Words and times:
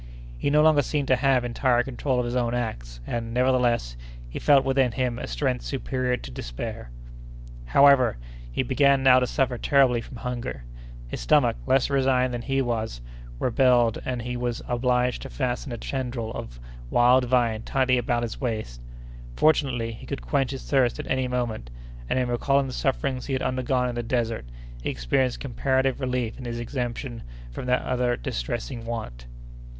He 0.35 0.49
no 0.49 0.63
longer 0.63 0.81
seemed 0.81 1.07
to 1.09 1.15
have 1.15 1.45
entire 1.45 1.83
control 1.83 2.17
of 2.17 2.25
his 2.25 2.35
own 2.35 2.55
acts, 2.55 3.01
and, 3.05 3.31
nevertheless, 3.35 3.95
he 4.27 4.39
felt 4.39 4.65
within 4.65 4.93
him 4.93 5.19
a 5.19 5.27
strength 5.27 5.61
superior 5.63 6.17
to 6.17 6.31
despair. 6.31 6.89
However, 7.65 8.17
he 8.51 8.63
began 8.63 9.03
now 9.03 9.19
to 9.19 9.27
suffer 9.27 9.59
terribly 9.59 10.01
from 10.01 10.15
hunger. 10.17 10.63
His 11.07 11.19
stomach, 11.21 11.55
less 11.67 11.87
resigned 11.91 12.33
than 12.33 12.41
he 12.41 12.63
was, 12.63 12.99
rebelled, 13.39 13.99
and 14.03 14.23
he 14.23 14.35
was 14.35 14.63
obliged 14.67 15.21
to 15.21 15.29
fasten 15.29 15.71
a 15.71 15.77
tendril 15.77 16.31
of 16.31 16.59
wild 16.89 17.25
vine 17.25 17.61
tightly 17.61 17.99
about 17.99 18.23
his 18.23 18.41
waist. 18.41 18.81
Fortunately, 19.35 19.91
he 19.91 20.07
could 20.07 20.23
quench 20.23 20.49
his 20.49 20.67
thirst 20.67 20.97
at 20.97 21.05
any 21.05 21.27
moment, 21.27 21.69
and, 22.09 22.17
in 22.17 22.27
recalling 22.27 22.65
the 22.65 22.73
sufferings 22.73 23.27
he 23.27 23.33
had 23.33 23.43
undergone 23.43 23.87
in 23.87 23.93
the 23.93 24.01
desert, 24.01 24.45
he 24.81 24.89
experienced 24.89 25.39
comparative 25.41 26.01
relief 26.01 26.39
in 26.39 26.45
his 26.45 26.59
exemption 26.59 27.21
from 27.51 27.67
that 27.67 27.83
other 27.83 28.15
distressing 28.17 28.83
want. 28.83 29.27